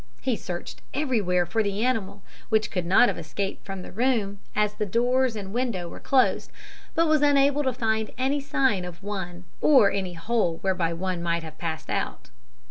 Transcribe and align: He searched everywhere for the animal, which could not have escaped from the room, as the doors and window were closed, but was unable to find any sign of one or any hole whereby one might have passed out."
He 0.19 0.35
searched 0.35 0.81
everywhere 0.95 1.45
for 1.45 1.61
the 1.61 1.85
animal, 1.85 2.23
which 2.49 2.71
could 2.71 2.87
not 2.87 3.07
have 3.07 3.19
escaped 3.19 3.63
from 3.67 3.83
the 3.83 3.91
room, 3.91 4.39
as 4.55 4.73
the 4.73 4.85
doors 4.87 5.35
and 5.35 5.53
window 5.53 5.87
were 5.87 5.99
closed, 5.99 6.51
but 6.95 7.07
was 7.07 7.21
unable 7.21 7.61
to 7.61 7.71
find 7.71 8.09
any 8.17 8.39
sign 8.39 8.83
of 8.83 9.03
one 9.03 9.43
or 9.61 9.91
any 9.91 10.13
hole 10.13 10.57
whereby 10.63 10.91
one 10.91 11.21
might 11.21 11.43
have 11.43 11.59
passed 11.59 11.91
out." 11.91 12.31